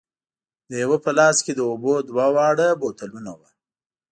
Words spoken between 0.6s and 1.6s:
د یوه په لاس کې